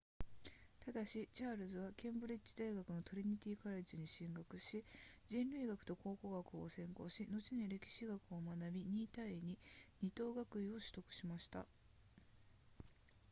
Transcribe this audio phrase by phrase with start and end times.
[0.83, 4.83] ただしチャールズはケンブリッジ大学のトリニティカレッジに進学し
[5.29, 11.67] 人類学と考古学を専攻し後に歴史学を学び 2:22 等学位を取得しました